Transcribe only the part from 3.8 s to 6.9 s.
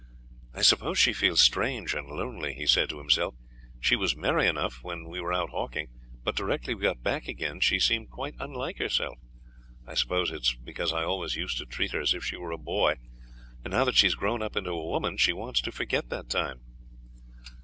was merry enough when we were out hawking; but directly we